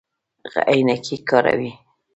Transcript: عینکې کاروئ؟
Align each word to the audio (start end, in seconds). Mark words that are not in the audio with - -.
عینکې 0.69 1.15
کاروئ؟ 1.29 1.71